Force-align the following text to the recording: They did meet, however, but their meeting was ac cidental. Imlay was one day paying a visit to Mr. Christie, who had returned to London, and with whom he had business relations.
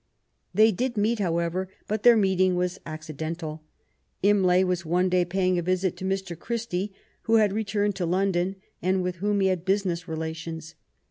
They 0.51 0.71
did 0.71 0.97
meet, 0.97 1.19
however, 1.19 1.69
but 1.87 2.01
their 2.01 2.17
meeting 2.17 2.55
was 2.55 2.79
ac 2.87 3.13
cidental. 3.13 3.59
Imlay 4.23 4.63
was 4.63 4.83
one 4.83 5.09
day 5.09 5.23
paying 5.23 5.59
a 5.59 5.61
visit 5.61 5.95
to 5.97 6.05
Mr. 6.05 6.35
Christie, 6.35 6.91
who 7.29 7.35
had 7.35 7.53
returned 7.53 7.95
to 7.97 8.07
London, 8.07 8.55
and 8.81 9.03
with 9.03 9.17
whom 9.17 9.41
he 9.41 9.49
had 9.49 9.63
business 9.63 10.07
relations. 10.07 10.73